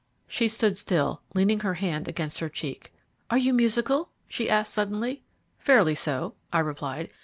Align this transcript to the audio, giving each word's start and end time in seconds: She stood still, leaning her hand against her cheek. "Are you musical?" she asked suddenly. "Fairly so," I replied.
She 0.27 0.47
stood 0.47 0.77
still, 0.79 1.21
leaning 1.35 1.59
her 1.59 1.75
hand 1.75 2.07
against 2.07 2.39
her 2.39 2.49
cheek. 2.49 2.91
"Are 3.29 3.37
you 3.37 3.53
musical?" 3.53 4.09
she 4.27 4.49
asked 4.49 4.73
suddenly. 4.73 5.21
"Fairly 5.59 5.93
so," 5.93 6.33
I 6.51 6.61
replied. 6.61 7.11